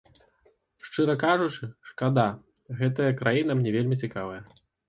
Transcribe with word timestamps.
Шчыра 0.85 1.15
кажучы, 1.25 1.69
шкада, 1.91 2.25
гэтая 2.83 3.11
краіна 3.23 3.51
мне 3.61 3.69
вельмі 3.81 4.03
цікавая. 4.05 4.41